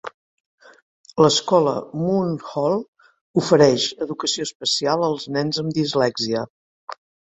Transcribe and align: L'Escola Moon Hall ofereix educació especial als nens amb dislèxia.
L'Escola 1.23 1.73
Moon 2.05 2.31
Hall 2.53 2.79
ofereix 3.43 3.87
educació 4.07 4.49
especial 4.51 5.07
als 5.11 5.29
nens 5.37 5.61
amb 5.65 5.77
dislèxia. 5.81 6.47